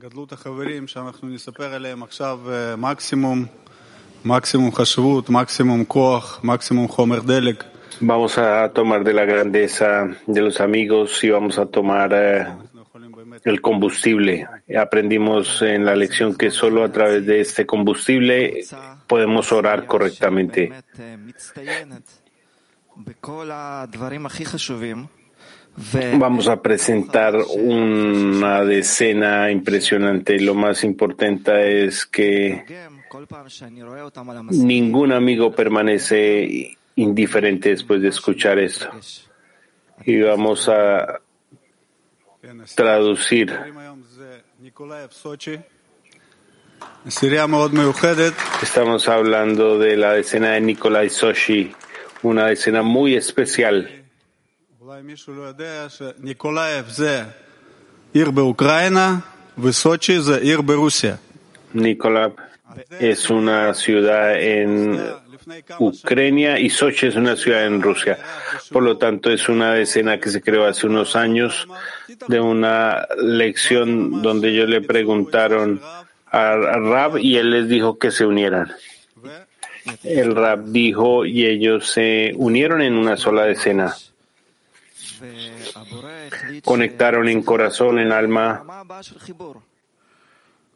גדלות 0.00 0.32
החברים 0.32 0.86
שאנחנו 0.86 1.28
נספר 1.28 1.74
עליהם 1.74 2.02
עכשיו 2.02 2.38
אה, 2.50 2.76
מקסימום, 2.76 3.44
מקסימום 4.24 4.74
חשבות, 4.74 5.30
מקסימום 5.30 5.84
כוח, 5.84 6.40
מקסימום 6.44 6.88
חומר 6.88 7.20
דלק. 7.20 7.69
Vamos 7.98 8.38
a 8.38 8.72
tomar 8.72 9.04
de 9.04 9.12
la 9.12 9.24
grandeza 9.24 10.08
de 10.26 10.40
los 10.40 10.60
amigos 10.60 11.22
y 11.24 11.30
vamos 11.30 11.58
a 11.58 11.66
tomar 11.66 12.12
eh, 12.14 12.46
el 13.44 13.60
combustible. 13.60 14.46
Aprendimos 14.78 15.62
en 15.62 15.84
la 15.84 15.96
lección 15.96 16.36
que 16.36 16.50
solo 16.50 16.84
a 16.84 16.92
través 16.92 17.26
de 17.26 17.40
este 17.40 17.66
combustible 17.66 18.64
podemos 19.06 19.52
orar 19.52 19.86
correctamente. 19.86 20.72
Vamos 26.18 26.48
a 26.48 26.60
presentar 26.60 27.34
una 27.56 28.64
decena 28.64 29.50
impresionante. 29.50 30.38
Lo 30.40 30.54
más 30.54 30.84
importante 30.84 31.84
es 31.84 32.06
que 32.06 32.64
ningún 34.50 35.12
amigo 35.12 35.52
permanece 35.52 36.76
indiferente 37.00 37.70
después 37.70 38.02
de 38.02 38.08
escuchar 38.08 38.58
esto. 38.58 38.88
Y 40.04 40.20
vamos 40.20 40.68
a 40.68 41.20
traducir. 42.74 43.58
Estamos 48.62 49.08
hablando 49.08 49.78
de 49.78 49.96
la 49.96 50.16
escena 50.18 50.50
de 50.52 50.60
Nikolai 50.60 51.08
Sochi, 51.08 51.72
una 52.22 52.50
escena 52.50 52.82
muy 52.82 53.14
especial. 53.14 54.04
Nikolai 61.72 62.32
es 62.98 63.30
una 63.30 63.74
ciudad 63.74 64.40
en 64.40 64.98
Ucrania 65.78 66.58
y 66.58 66.70
Sochi 66.70 67.06
es 67.06 67.16
una 67.16 67.36
ciudad 67.36 67.66
en 67.66 67.80
Rusia. 67.82 68.18
Por 68.70 68.82
lo 68.82 68.98
tanto, 68.98 69.30
es 69.30 69.48
una 69.48 69.78
escena 69.78 70.18
que 70.18 70.30
se 70.30 70.40
creó 70.40 70.66
hace 70.66 70.86
unos 70.86 71.16
años 71.16 71.66
de 72.28 72.40
una 72.40 73.06
lección 73.18 74.22
donde 74.22 74.50
ellos 74.50 74.68
le 74.68 74.80
preguntaron 74.80 75.80
a 76.30 76.54
Rab 76.56 77.18
y 77.18 77.36
él 77.36 77.50
les 77.50 77.68
dijo 77.68 77.98
que 77.98 78.10
se 78.10 78.26
unieran. 78.26 78.72
El 80.04 80.34
Rab 80.34 80.66
dijo 80.66 81.24
y 81.24 81.46
ellos 81.46 81.90
se 81.90 82.32
unieron 82.36 82.82
en 82.82 82.94
una 82.94 83.16
sola 83.16 83.48
escena. 83.48 83.94
Conectaron 86.64 87.28
en 87.28 87.42
corazón, 87.42 87.98
en 87.98 88.12
alma. 88.12 88.64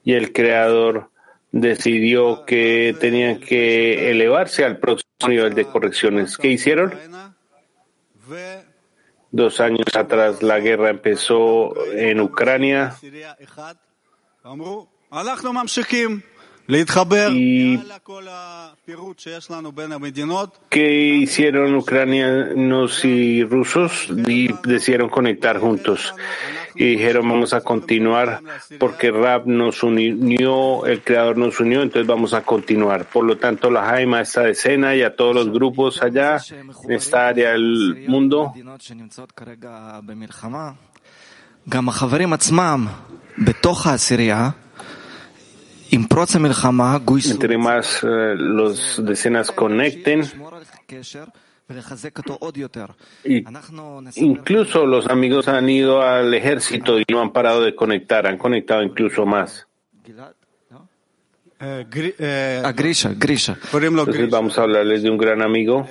Y 0.04 0.12
el 0.12 0.32
creador 0.32 1.08
decidió 1.54 2.44
que 2.44 2.96
tenían 2.98 3.38
que 3.38 4.10
elevarse 4.10 4.64
al 4.64 4.78
próximo 4.78 5.28
nivel 5.28 5.54
de 5.54 5.64
correcciones. 5.64 6.36
¿Qué 6.36 6.48
hicieron? 6.48 6.92
Dos 9.30 9.60
años 9.60 9.86
atrás 9.94 10.42
la 10.42 10.58
guerra 10.58 10.90
empezó 10.90 11.72
en 11.92 12.20
Ucrania 12.20 12.96
y 17.30 17.78
que 20.70 21.14
hicieron 21.14 21.74
ucranianos 21.74 23.04
y 23.04 23.44
rusos 23.44 24.08
y 24.26 24.48
decidieron 24.66 25.10
conectar 25.10 25.58
juntos. 25.58 26.14
Y 26.74 26.96
dijeron 26.96 27.28
vamos 27.28 27.52
a 27.52 27.60
continuar 27.60 28.40
porque 28.80 29.10
Rab 29.10 29.46
nos 29.46 29.82
unió, 29.82 30.86
el 30.86 31.02
Creador 31.02 31.36
nos 31.36 31.60
unió, 31.60 31.82
entonces 31.82 32.06
vamos 32.06 32.32
a 32.32 32.40
continuar. 32.40 33.04
Por 33.04 33.24
lo 33.24 33.36
tanto, 33.36 33.70
la 33.70 33.84
Jaima, 33.84 34.22
esta 34.22 34.42
decena 34.42 34.96
y 34.96 35.02
a 35.02 35.14
todos 35.14 35.34
los 35.34 35.50
grupos 35.50 36.02
allá 36.02 36.38
en 36.50 36.92
esta 36.92 37.28
área 37.28 37.52
del 37.52 38.06
mundo. 38.08 38.54
Entre 47.32 47.56
más 47.56 48.02
eh, 48.02 48.34
los 48.36 49.04
decenas 49.04 49.50
conecten, 49.50 50.22
y 53.24 53.44
incluso 54.16 54.84
los 54.84 55.06
amigos 55.08 55.48
han 55.48 55.68
ido 55.68 56.02
al 56.02 56.34
ejército 56.34 56.98
y 56.98 57.04
no 57.10 57.22
han 57.22 57.32
parado 57.32 57.62
de 57.62 57.74
conectar, 57.74 58.26
han 58.26 58.36
conectado 58.36 58.82
incluso 58.82 59.24
más. 59.24 59.66
Entonces 64.02 64.30
vamos 64.30 64.58
a 64.58 64.62
hablarles 64.62 65.02
de 65.02 65.10
un 65.10 65.16
gran 65.16 65.40
amigo. 65.40 65.86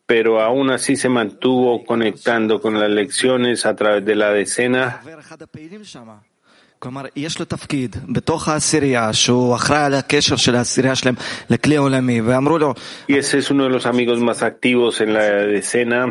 pero 0.07 0.41
aún 0.41 0.71
así 0.71 0.97
se 0.97 1.09
mantuvo 1.09 1.85
conectando 1.85 2.61
con 2.61 2.79
las 2.79 2.91
lecciones 2.91 3.67
a 3.67 3.75
través 3.75 4.05
de 4.05 4.15
la 4.15 4.31
decena 4.33 5.01
חבר 5.03 5.21
אחד 5.21 5.43
הפעילים 5.43 5.85
שם. 5.85 6.09
כלומר, 6.79 7.05
יש 7.17 7.39
לו 7.39 7.45
תפקיד 7.45 7.97
בתוך 8.09 8.49
העשירייה, 8.49 9.13
שהוא 9.13 9.55
אחראי 9.55 9.85
על 9.85 9.95
הקשר 9.95 10.37
של 10.37 10.55
העשירייה 10.55 10.95
שלהם 10.95 11.15
לכלי 11.51 11.77
העולמי, 11.77 12.21
ואמרו 12.21 12.59
לו, 12.59 12.75
y 13.09 13.13
ese 13.15 13.39
es 13.39 13.51
uno 13.51 13.65
de 13.65 13.71
los 13.71 13.87
amigos 13.87 14.21
más 14.21 14.43
activos 14.43 15.01
en 15.01 15.13
la 15.15 15.25
decena, 15.57 16.07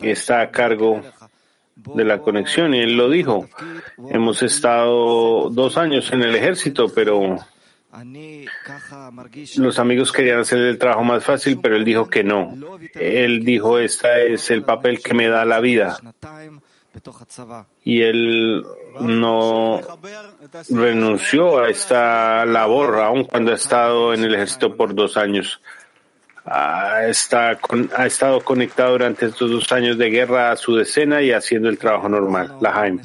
está 0.00 0.40
a 0.40 0.50
cargo 0.50 1.00
de 1.75 2.03
la 2.03 2.19
conexión 2.19 2.73
y 2.73 2.79
él 2.79 2.95
lo 2.95 3.09
dijo. 3.09 3.47
Hemos 4.09 4.41
estado 4.43 5.49
dos 5.49 5.77
años 5.77 6.11
en 6.11 6.23
el 6.23 6.35
ejército, 6.35 6.89
pero 6.93 7.37
los 9.57 9.79
amigos 9.79 10.11
querían 10.11 10.39
hacer 10.39 10.59
el 10.59 10.77
trabajo 10.77 11.03
más 11.03 11.23
fácil, 11.23 11.59
pero 11.61 11.75
él 11.75 11.85
dijo 11.85 12.09
que 12.09 12.23
no. 12.23 12.55
Él 12.95 13.43
dijo, 13.45 13.77
este 13.79 14.33
es 14.33 14.49
el 14.49 14.63
papel 14.63 15.01
que 15.01 15.13
me 15.13 15.27
da 15.27 15.45
la 15.45 15.59
vida. 15.59 15.99
Y 17.83 18.01
él 18.01 18.63
no 18.99 19.81
renunció 20.69 21.59
a 21.59 21.69
esta 21.69 22.45
labor, 22.45 22.99
aun 22.99 23.25
cuando 23.25 23.51
ha 23.51 23.55
estado 23.55 24.13
en 24.13 24.23
el 24.23 24.35
ejército 24.35 24.75
por 24.75 24.93
dos 24.93 25.17
años 25.17 25.61
ha, 26.45 27.05
está 27.05 27.57
ha 27.95 28.05
estado 28.05 28.41
conectado 28.41 28.91
durante 28.91 29.27
estos 29.27 29.49
dos 29.49 29.71
años 29.71 29.97
de 29.97 30.09
guerra 30.09 30.51
a 30.51 30.55
su 30.55 30.75
decena 30.75 31.21
y 31.21 31.31
haciendo 31.31 31.69
el 31.69 31.77
trabajo 31.77 32.09
normal, 32.09 32.55
la 32.59 32.73
Jaime. 32.73 33.01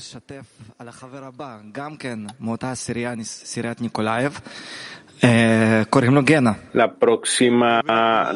La 6.72 6.94
próxima 6.94 7.82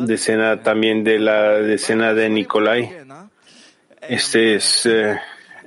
decena 0.00 0.62
también 0.62 1.04
de 1.04 1.18
la 1.18 1.52
decena 1.52 2.12
de 2.14 2.28
Nikolai. 2.28 2.90
Este 4.00 4.56
es 4.56 4.86
eh, 4.86 5.16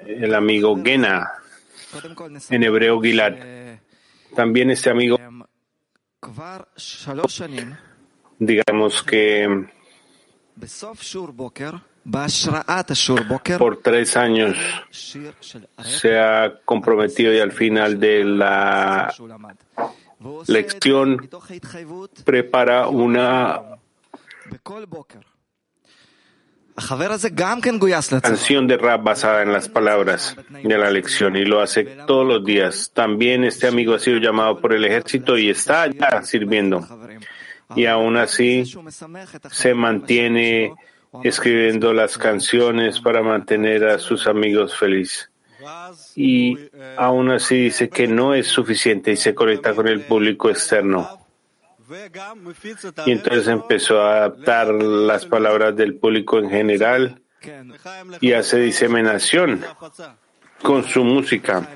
el 0.05 0.35
amigo 0.35 0.77
Gena, 0.83 1.31
en 2.49 2.63
hebreo 2.63 2.99
Gilad. 2.99 3.33
También 4.35 4.71
este 4.71 4.89
amigo 4.89 5.17
digamos 8.39 9.03
que 9.03 9.67
por 13.57 13.77
tres 13.81 14.15
años 14.15 14.57
se 15.83 16.19
ha 16.19 16.59
comprometido 16.63 17.33
y 17.33 17.39
al 17.39 17.51
final 17.51 17.99
de 17.99 18.23
la 18.23 19.13
lección 20.47 21.29
prepara 22.23 22.87
una 22.87 23.79
canción 28.21 28.67
de 28.67 28.77
rap 28.77 29.03
basada 29.03 29.41
en 29.41 29.51
las 29.51 29.69
palabras 29.69 30.35
de 30.49 30.77
la 30.77 30.91
lección 30.91 31.35
y 31.35 31.45
lo 31.45 31.61
hace 31.61 31.85
todos 32.05 32.27
los 32.27 32.45
días. 32.45 32.91
También 32.93 33.45
este 33.45 33.67
amigo 33.67 33.93
ha 33.93 33.99
sido 33.99 34.17
llamado 34.17 34.59
por 34.59 34.73
el 34.73 34.83
ejército 34.85 35.37
y 35.37 35.49
está 35.49 35.83
allá 35.83 36.21
sirviendo 36.21 36.85
y 37.75 37.85
aún 37.85 38.17
así 38.17 38.63
se 39.51 39.73
mantiene 39.73 40.73
escribiendo 41.23 41.93
las 41.93 42.17
canciones 42.17 42.99
para 42.99 43.21
mantener 43.21 43.85
a 43.85 43.99
sus 43.99 44.27
amigos 44.27 44.77
felices. 44.77 45.29
Y 46.15 46.57
aún 46.97 47.31
así 47.31 47.55
dice 47.55 47.89
que 47.89 48.07
no 48.07 48.33
es 48.33 48.47
suficiente 48.47 49.11
y 49.11 49.17
se 49.17 49.33
conecta 49.33 49.73
con 49.73 49.87
el 49.87 50.01
público 50.01 50.49
externo. 50.49 51.25
Y 53.05 53.11
entonces 53.11 53.47
empezó 53.47 54.01
a 54.01 54.17
adaptar 54.17 54.67
las 54.69 55.25
palabras 55.25 55.75
del 55.75 55.95
público 55.95 56.39
en 56.39 56.49
general 56.49 57.21
y 58.21 58.33
hace 58.33 58.59
diseminación 58.59 59.63
con 60.61 60.83
su 60.83 61.03
música. 61.03 61.67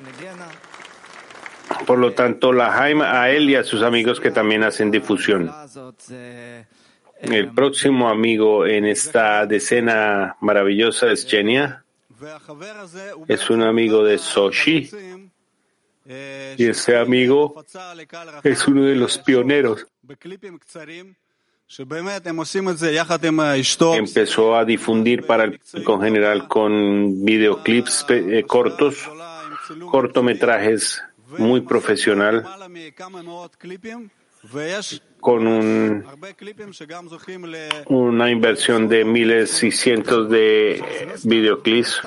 Por 1.86 1.98
lo 1.98 2.14
tanto, 2.14 2.54
la 2.54 2.78
Haim 2.78 3.02
a 3.02 3.30
él 3.30 3.50
y 3.50 3.56
a 3.56 3.64
sus 3.64 3.82
amigos 3.82 4.20
que 4.20 4.32
también 4.32 4.64
hacen 4.64 4.92
difusión. 4.92 5.52
El 7.22 7.52
próximo 7.54 8.10
amigo 8.10 8.66
en 8.66 8.86
esta 8.86 9.46
decena 9.46 10.38
maravillosa 10.40 11.12
es 11.12 11.26
Genia. 11.26 11.84
Es 13.28 13.50
un 13.50 13.64
amigo 13.64 14.04
de 14.04 14.18
Soshi. 14.18 14.90
Y 16.58 16.66
ese 16.66 16.98
amigo 16.98 17.64
es 18.44 18.68
uno 18.68 18.84
de 18.84 18.96
los 18.96 19.18
pioneros. 19.20 19.86
Empezó 23.96 24.56
a 24.56 24.66
difundir 24.66 25.28
para 25.28 25.44
el 25.44 25.60
público 25.60 26.00
general 26.00 26.48
con 26.48 27.24
videoclips 27.24 28.06
eh, 28.10 28.44
cortos, 28.48 29.08
cortometrajes 29.92 31.04
muy 31.38 31.62
profesional 31.62 32.46
con 35.20 35.48
un, 35.48 36.06
una 37.88 38.32
inversión 38.32 38.88
de 38.88 39.04
miles 39.04 39.64
y 39.64 39.72
cientos 39.72 40.30
de 40.30 40.82
videoclips, 41.24 42.02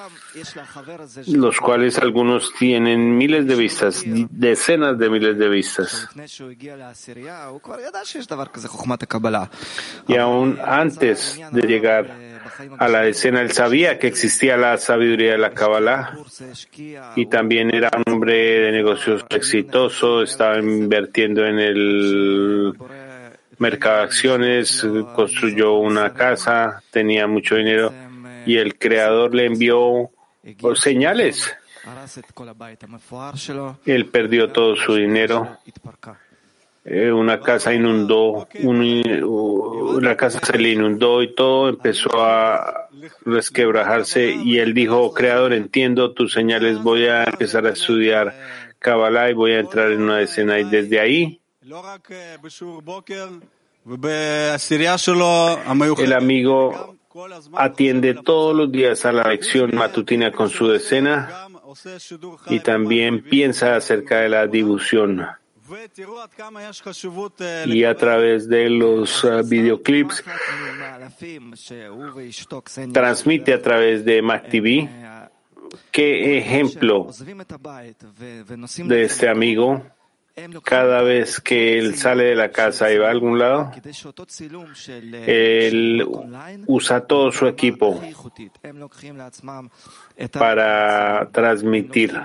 los 1.26 1.58
cuales 1.58 1.98
algunos 1.98 2.52
tienen 2.58 3.16
miles 3.16 3.46
de 3.46 3.54
vistas, 3.54 4.02
decenas 4.06 4.98
de 4.98 5.10
miles 5.10 5.38
de 5.38 5.48
vistas. 5.48 6.08
Y 10.08 10.16
aún 10.16 10.58
antes 10.64 11.40
de 11.52 11.62
llegar 11.62 12.31
a 12.78 12.88
la 12.88 13.06
escena. 13.06 13.40
Él 13.40 13.52
sabía 13.52 13.98
que 13.98 14.06
existía 14.06 14.56
la 14.56 14.76
sabiduría 14.78 15.32
de 15.32 15.38
la 15.38 15.50
Kabbalah 15.50 16.18
y 17.16 17.26
también 17.26 17.74
era 17.74 17.90
hombre 18.06 18.60
de 18.60 18.72
negocios 18.72 19.24
exitoso, 19.30 20.22
estaba 20.22 20.58
invirtiendo 20.58 21.44
en 21.44 21.58
el 21.58 22.74
mercado 23.58 23.98
de 23.98 24.02
acciones, 24.02 24.86
construyó 25.14 25.74
una 25.74 26.12
casa, 26.12 26.82
tenía 26.90 27.26
mucho 27.26 27.56
dinero 27.56 27.92
y 28.46 28.56
el 28.56 28.78
creador 28.78 29.34
le 29.34 29.46
envió 29.46 30.10
señales. 30.74 31.54
Él 33.86 34.06
perdió 34.06 34.52
todo 34.52 34.76
su 34.76 34.94
dinero. 34.94 35.58
Eh, 36.84 37.12
una 37.12 37.40
casa 37.40 37.72
inundó, 37.72 38.48
una 38.64 40.16
casa 40.16 40.40
se 40.42 40.58
le 40.58 40.70
inundó 40.70 41.22
y 41.22 41.32
todo 41.32 41.68
empezó 41.68 42.10
a 42.20 42.88
resquebrajarse 43.24 44.32
y 44.32 44.58
él 44.58 44.74
dijo, 44.74 45.14
Creador, 45.14 45.52
entiendo 45.52 46.12
tus 46.12 46.32
señales, 46.32 46.82
voy 46.82 47.06
a 47.06 47.24
empezar 47.24 47.66
a 47.66 47.70
estudiar 47.70 48.34
Kabbalah 48.80 49.30
y 49.30 49.34
voy 49.34 49.52
a 49.52 49.60
entrar 49.60 49.92
en 49.92 50.02
una 50.02 50.20
escena 50.20 50.58
y 50.58 50.64
desde 50.64 50.98
ahí 50.98 51.40
el 55.98 56.12
amigo 56.12 56.96
atiende 57.54 58.14
todos 58.14 58.56
los 58.56 58.72
días 58.72 59.04
a 59.04 59.12
la 59.12 59.28
lección 59.28 59.70
matutina 59.74 60.32
con 60.32 60.50
su 60.50 60.68
decena 60.68 61.48
y 62.48 62.60
también 62.60 63.22
piensa 63.22 63.76
acerca 63.76 64.20
de 64.20 64.28
la 64.28 64.46
difusión 64.46 65.24
y 67.66 67.84
a 67.84 67.96
través 67.96 68.48
de 68.48 68.68
los 68.68 69.24
videoclips 69.48 70.22
transmite 72.92 73.54
a 73.54 73.62
través 73.62 74.04
de 74.04 74.22
Mac 74.22 74.48
TV. 74.48 74.88
¿Qué 75.90 76.38
ejemplo 76.38 77.08
de 78.84 79.02
este 79.02 79.28
amigo? 79.28 79.82
Cada 80.64 81.02
vez 81.02 81.40
que 81.40 81.78
él 81.78 81.94
sale 81.96 82.24
de 82.24 82.34
la 82.34 82.50
casa 82.50 82.90
y 82.90 82.96
va 82.96 83.08
a 83.08 83.10
algún 83.10 83.38
lado, 83.38 83.70
él 85.26 86.06
usa 86.66 87.06
todo 87.06 87.30
su 87.30 87.46
equipo 87.46 88.00
para 90.32 91.28
transmitir, 91.30 92.18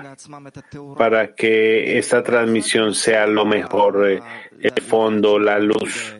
para 0.96 1.34
que 1.34 1.98
esta 1.98 2.22
transmisión 2.22 2.94
sea 2.94 3.26
lo 3.26 3.44
mejor, 3.44 4.10
eh, 4.10 4.22
el 4.60 4.82
fondo, 4.82 5.38
la 5.38 5.58
luz. 5.58 6.16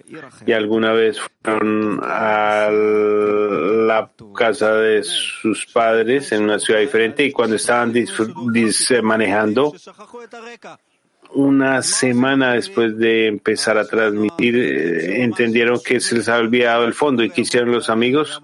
Y 0.47 0.53
alguna 0.53 0.93
vez 0.93 1.19
fueron 1.21 2.01
a 2.03 2.69
la 2.71 4.11
casa 4.35 4.75
de 4.75 5.03
sus 5.03 5.67
padres 5.67 6.33
en 6.33 6.45
una 6.45 6.59
ciudad 6.59 6.81
diferente 6.81 7.25
y 7.25 7.33
cuando 7.33 7.57
estaban 7.57 7.95
manejando, 9.03 9.73
una 11.35 11.83
semana 11.83 12.55
después 12.55 12.97
de 12.99 13.27
empezar 13.27 13.79
a 13.79 13.87
transmitir, 13.87 14.57
eh, 14.57 15.23
entendieron 15.23 15.81
que 15.85 16.01
se 16.01 16.17
les 16.17 16.29
había 16.29 16.47
olvidado 16.47 16.85
el 16.85 16.95
fondo 16.95 17.23
y 17.23 17.31
quisieron 17.31 17.73
los 17.73 17.91
amigos. 17.91 18.41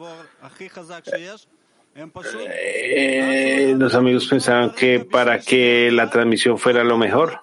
Eh, 2.37 3.75
los 3.79 3.95
amigos 3.95 4.27
pensaron 4.27 4.71
que 4.71 5.01
para 5.01 5.39
que 5.39 5.91
la 5.93 6.11
transmisión 6.11 6.59
fuera 6.59 6.83
lo 6.83 6.99
mejor, 6.99 7.41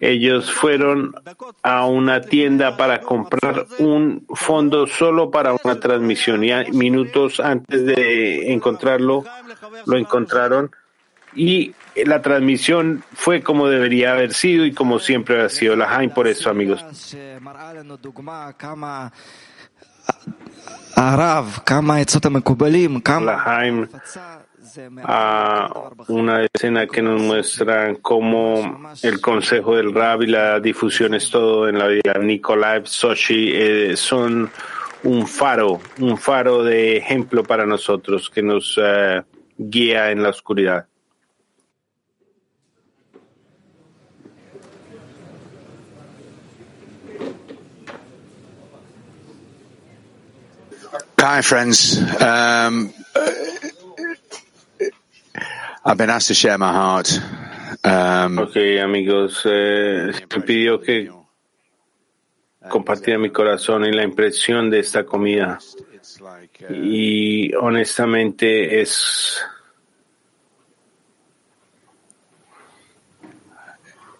ellos 0.00 0.52
fueron 0.52 1.14
a 1.62 1.86
una 1.86 2.20
tienda 2.20 2.76
para 2.76 3.00
comprar 3.00 3.66
un 3.78 4.26
fondo 4.34 4.86
solo 4.86 5.30
para 5.30 5.54
una 5.64 5.80
transmisión 5.80 6.44
y 6.44 6.52
minutos 6.72 7.40
antes 7.40 7.86
de 7.86 8.52
encontrarlo, 8.52 9.24
lo 9.86 9.96
encontraron 9.96 10.70
y 11.34 11.74
la 12.06 12.22
transmisión 12.22 13.04
fue 13.12 13.42
como 13.42 13.68
debería 13.68 14.12
haber 14.12 14.32
sido 14.34 14.64
y 14.64 14.72
como 14.72 14.98
siempre 14.98 15.42
ha 15.42 15.48
sido 15.48 15.76
la 15.76 15.88
Jaime 15.88 16.12
por 16.14 16.28
eso, 16.28 16.50
amigos. 16.50 16.84
La 23.26 23.38
Jaime 23.38 23.88
a 25.04 25.90
una 26.08 26.44
escena 26.44 26.86
que 26.86 27.02
nos 27.02 27.20
muestra 27.20 27.94
cómo 28.02 28.90
el 29.02 29.20
consejo 29.20 29.76
del 29.76 29.94
Rab 29.94 30.22
y 30.22 30.26
la 30.26 30.60
difusión 30.60 31.14
es 31.14 31.30
todo 31.30 31.68
en 31.68 31.78
la 31.78 31.86
vida. 31.86 32.14
Nikolai 32.20 32.82
Sochi 32.84 33.52
eh, 33.54 33.96
son 33.96 34.50
un 35.04 35.26
faro, 35.26 35.80
un 36.00 36.18
faro 36.18 36.62
de 36.64 36.96
ejemplo 36.96 37.42
para 37.42 37.66
nosotros 37.66 38.30
que 38.30 38.42
nos 38.42 38.76
uh, 38.78 39.22
guía 39.56 40.10
en 40.10 40.22
la 40.22 40.30
oscuridad. 40.30 40.86
Hi, 51.20 51.42
friends. 51.42 51.98
Um, 52.22 52.94
I've 55.84 55.98
been 55.98 56.10
asked 56.10 56.28
to 56.28 56.34
share 56.34 56.56
my 56.58 56.72
heart. 56.72 57.20
Um, 57.82 58.38
ok, 58.38 58.78
amigos, 58.78 59.42
eh, 59.44 60.12
me 60.12 60.42
pidió 60.42 60.80
que 60.80 61.10
compartiera 62.68 63.18
mi 63.18 63.30
corazón 63.30 63.84
y 63.84 63.92
la 63.92 64.04
impresión 64.04 64.70
de 64.70 64.78
esta 64.78 65.04
comida. 65.04 65.58
Y 66.70 67.52
honestamente 67.54 68.80
es. 68.80 69.42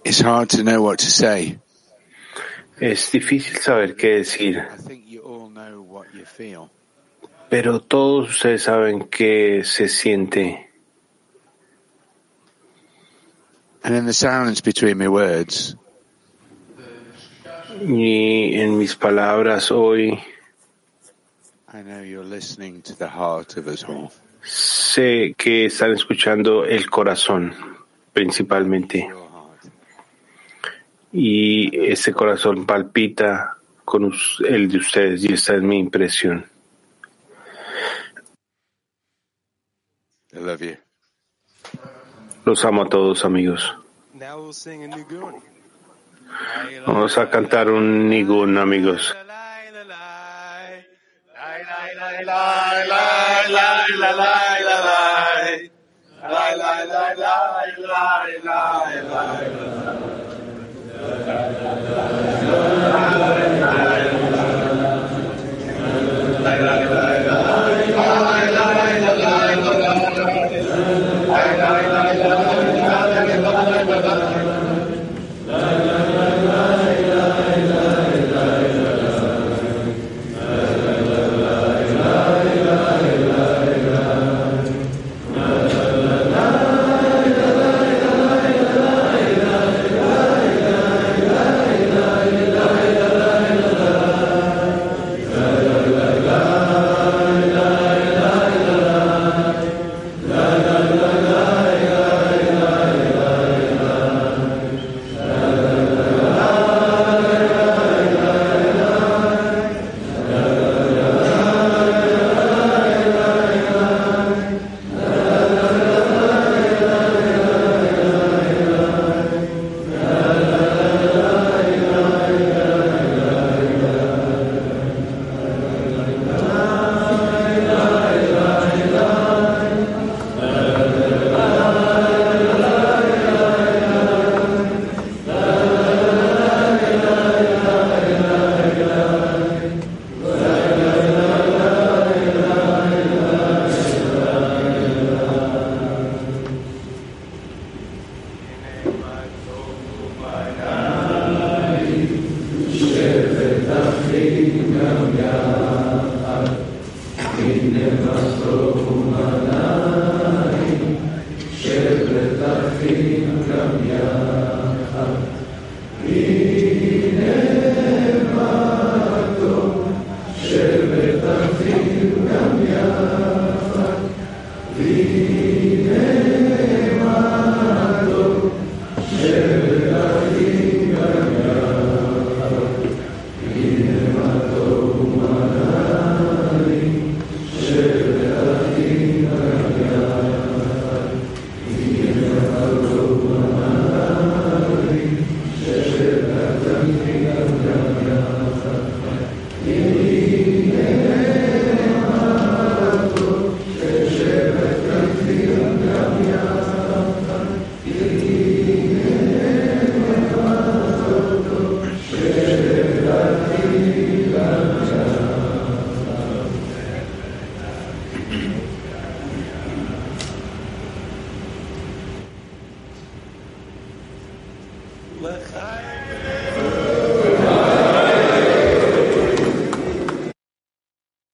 It's 0.04 0.20
hard 0.20 0.48
to 0.50 0.64
know 0.64 0.82
what 0.82 0.98
to 0.98 1.06
say. 1.06 1.60
Es 2.80 3.12
difícil 3.12 3.58
saber 3.58 3.94
qué 3.94 4.16
decir. 4.16 4.66
I 4.72 4.76
think 4.78 5.06
you 5.06 5.22
all 5.22 5.48
know 5.48 5.80
what 5.80 6.12
you 6.12 6.24
feel. 6.24 6.70
Pero 7.50 7.80
todos 7.80 8.30
ustedes 8.30 8.64
saben 8.64 9.08
qué 9.08 9.62
se 9.64 9.88
siente. 9.88 10.68
And 13.82 13.96
in 13.96 14.06
the 14.06 14.12
silence 14.12 14.60
between 14.60 14.98
my 14.98 15.08
words, 15.08 15.76
Y 17.80 18.54
en 18.60 18.76
mis 18.76 18.96
palabras 18.96 19.70
hoy 19.70 20.18
I 21.72 21.82
know 21.82 22.02
you're 22.02 22.24
listening 22.24 22.82
to 22.82 22.94
the 22.94 23.06
heart 23.08 23.56
of 23.56 23.68
us 23.68 23.84
all. 23.84 24.10
sé 24.42 25.34
que 25.36 25.66
están 25.66 25.92
escuchando 25.92 26.64
el 26.64 26.90
corazón 26.90 27.54
principalmente. 28.12 29.08
Y 31.12 31.90
ese 31.90 32.12
corazón 32.12 32.66
palpita 32.66 33.56
con 33.84 34.12
el 34.46 34.68
de 34.68 34.78
ustedes 34.78 35.24
y 35.24 35.32
esta 35.32 35.54
es 35.54 35.62
mi 35.62 35.78
impresión. 35.78 36.44
Love 40.40 40.62
you. 40.62 40.76
Los 42.44 42.64
amo 42.64 42.82
a 42.82 42.88
todos 42.88 43.24
amigos. 43.24 43.74
Now 44.14 44.40
we'll 44.40 44.52
sing 44.52 44.84
a 44.84 44.88
new 44.88 45.04
Goon. 45.04 45.42
Vamos 46.86 47.18
a 47.18 47.30
cantar 47.30 47.70
un 47.70 48.08
nigun 48.08 48.58
amigos. 48.58 49.14